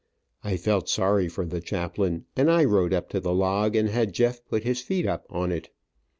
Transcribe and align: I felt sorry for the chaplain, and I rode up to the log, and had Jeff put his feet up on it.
I 0.43 0.57
felt 0.57 0.89
sorry 0.89 1.29
for 1.29 1.45
the 1.45 1.61
chaplain, 1.61 2.25
and 2.35 2.49
I 2.49 2.65
rode 2.65 2.91
up 2.91 3.09
to 3.09 3.19
the 3.19 3.35
log, 3.35 3.75
and 3.75 3.87
had 3.89 4.13
Jeff 4.13 4.43
put 4.43 4.63
his 4.63 4.81
feet 4.81 5.05
up 5.05 5.27
on 5.29 5.51
it. 5.51 5.69